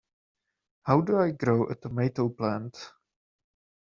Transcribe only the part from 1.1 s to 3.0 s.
I grow a tomato plant?